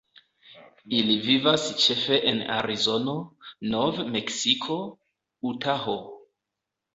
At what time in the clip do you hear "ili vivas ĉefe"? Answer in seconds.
0.99-2.17